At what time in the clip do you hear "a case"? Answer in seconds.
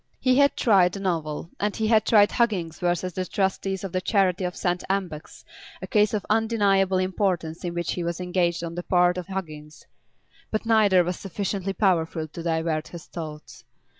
5.79-6.15